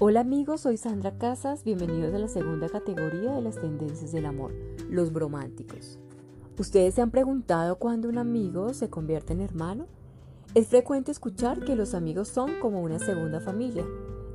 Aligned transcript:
Hola 0.00 0.22
amigos, 0.22 0.62
soy 0.62 0.76
Sandra 0.76 1.18
Casas, 1.18 1.62
bienvenidos 1.62 2.12
a 2.12 2.18
la 2.18 2.26
segunda 2.26 2.68
categoría 2.68 3.30
de 3.30 3.40
las 3.40 3.60
tendencias 3.60 4.10
del 4.10 4.26
amor, 4.26 4.52
los 4.90 5.12
brománticos. 5.12 6.00
¿Ustedes 6.58 6.94
se 6.94 7.00
han 7.00 7.12
preguntado 7.12 7.78
cuándo 7.78 8.08
un 8.08 8.18
amigo 8.18 8.74
se 8.74 8.90
convierte 8.90 9.34
en 9.34 9.40
hermano? 9.40 9.86
Es 10.56 10.66
frecuente 10.66 11.12
escuchar 11.12 11.60
que 11.60 11.76
los 11.76 11.94
amigos 11.94 12.26
son 12.26 12.58
como 12.60 12.82
una 12.82 12.98
segunda 12.98 13.40
familia, 13.40 13.84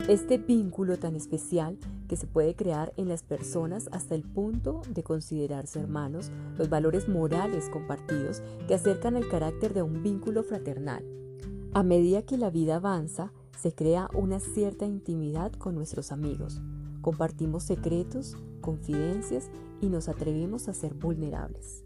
este 0.07 0.37
vínculo 0.37 0.97
tan 0.97 1.17
especial 1.17 1.77
que 2.07 2.15
se 2.15 2.25
puede 2.25 2.55
crear 2.55 2.93
en 2.95 3.09
las 3.09 3.23
personas 3.23 3.89
hasta 3.91 4.15
el 4.15 4.23
punto 4.23 4.81
de 4.89 5.03
considerarse 5.03 5.81
hermanos, 5.81 6.31
los 6.57 6.69
valores 6.69 7.09
morales 7.09 7.67
compartidos 7.67 8.41
que 8.69 8.75
acercan 8.75 9.17
el 9.17 9.27
carácter 9.27 9.73
de 9.73 9.81
un 9.81 10.03
vínculo 10.03 10.41
fraternal. 10.43 11.03
A 11.73 11.83
medida 11.83 12.21
que 12.21 12.37
la 12.37 12.49
vida 12.49 12.77
avanza, 12.77 13.33
se 13.61 13.73
crea 13.73 14.09
una 14.13 14.39
cierta 14.39 14.85
intimidad 14.85 15.51
con 15.51 15.75
nuestros 15.75 16.13
amigos. 16.13 16.61
Compartimos 17.01 17.63
secretos, 17.63 18.37
confidencias 18.61 19.49
y 19.81 19.89
nos 19.89 20.07
atrevimos 20.07 20.69
a 20.69 20.73
ser 20.73 20.93
vulnerables. 20.93 21.83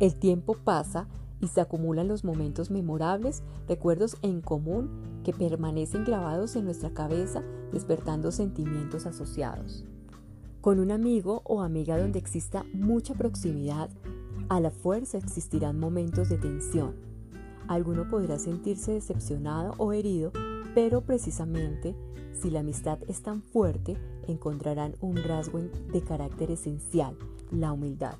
El 0.00 0.16
tiempo 0.16 0.54
pasa 0.54 1.06
y 1.40 1.48
se 1.48 1.60
acumulan 1.60 2.08
los 2.08 2.24
momentos 2.24 2.72
memorables, 2.72 3.44
recuerdos 3.68 4.16
en 4.22 4.40
común 4.40 5.20
que 5.22 5.32
permanecen 5.32 6.04
grabados 6.04 6.56
en 6.56 6.64
nuestra 6.64 6.90
cabeza, 6.90 7.44
despertando 7.72 8.32
sentimientos 8.32 9.06
asociados. 9.06 9.84
Con 10.60 10.80
un 10.80 10.90
amigo 10.90 11.42
o 11.44 11.62
amiga 11.62 11.96
donde 11.96 12.18
exista 12.18 12.64
mucha 12.72 13.14
proximidad, 13.14 13.88
a 14.48 14.58
la 14.58 14.72
fuerza 14.72 15.18
existirán 15.18 15.78
momentos 15.78 16.28
de 16.28 16.38
tensión. 16.38 16.96
Alguno 17.68 18.08
podrá 18.08 18.38
sentirse 18.38 18.92
decepcionado 18.92 19.74
o 19.78 19.92
herido 19.92 20.32
pero 20.78 21.00
precisamente 21.00 21.96
si 22.32 22.52
la 22.52 22.60
amistad 22.60 23.00
es 23.08 23.20
tan 23.20 23.42
fuerte, 23.42 23.96
encontrarán 24.28 24.94
un 25.00 25.16
rasgo 25.16 25.58
de 25.58 26.00
carácter 26.02 26.52
esencial, 26.52 27.18
la 27.50 27.72
humildad. 27.72 28.14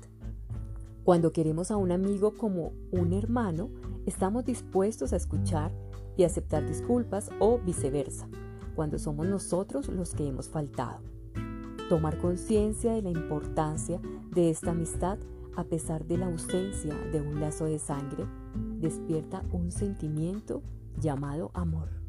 Cuando 1.05 1.31
queremos 1.31 1.71
a 1.71 1.77
un 1.77 1.93
amigo 1.93 2.33
como 2.35 2.73
un 2.91 3.13
hermano, 3.13 3.69
estamos 4.05 4.43
dispuestos 4.43 5.13
a 5.13 5.15
escuchar 5.15 5.71
y 6.17 6.25
aceptar 6.25 6.67
disculpas 6.67 7.29
o 7.39 7.59
viceversa, 7.59 8.27
cuando 8.75 8.99
somos 8.99 9.25
nosotros 9.25 9.87
los 9.87 10.13
que 10.13 10.27
hemos 10.27 10.49
faltado. 10.49 10.99
Tomar 11.87 12.17
conciencia 12.17 12.91
de 12.91 13.03
la 13.03 13.09
importancia 13.09 14.01
de 14.31 14.49
esta 14.49 14.71
amistad 14.71 15.17
a 15.55 15.63
pesar 15.63 16.05
de 16.07 16.17
la 16.17 16.25
ausencia 16.25 16.93
de 17.13 17.21
un 17.21 17.39
lazo 17.39 17.63
de 17.63 17.79
sangre, 17.79 18.25
despierta 18.81 19.45
un 19.53 19.71
sentimiento 19.71 20.61
llamado 20.99 21.51
amor. 21.53 22.08